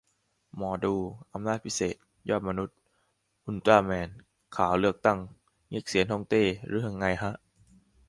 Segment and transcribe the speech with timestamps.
[0.55, 0.93] หมอดู
[1.33, 1.95] อำนาจพิเศษ
[2.29, 2.77] ยอดมนุษย์
[3.43, 4.09] อุลตร้าแมน
[4.55, 5.19] ข่าวเลือกตั้ง
[5.69, 7.33] เง็กเซียนฮ่องเต้รึไงฮะ